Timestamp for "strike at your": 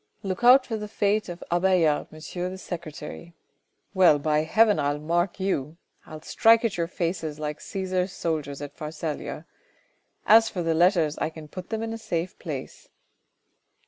6.23-6.87